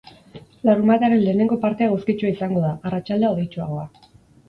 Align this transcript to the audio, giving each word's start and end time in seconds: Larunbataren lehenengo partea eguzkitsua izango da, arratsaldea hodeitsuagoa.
Larunbataren 0.69 1.21
lehenengo 1.27 1.59
partea 1.67 1.91
eguzkitsua 1.91 2.35
izango 2.39 2.67
da, 2.67 2.75
arratsaldea 2.91 3.35
hodeitsuagoa. 3.37 3.91